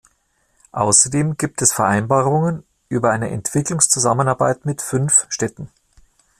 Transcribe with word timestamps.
Außerdem 0.71 1.37
gibt 1.37 1.61
es 1.61 1.73
Vereinbarungen 1.73 2.63
über 2.89 3.11
eine 3.11 3.29
Entwicklungszusammenarbeit 3.29 4.65
mit 4.65 4.81
fünf 4.81 5.27
Städten. 5.29 5.69